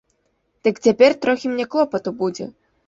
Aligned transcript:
Дык 0.67 0.81
цяпер 0.87 1.11
трохі 1.27 1.47
мне 1.55 1.65
клопату 1.75 2.17
будзе. 2.25 2.45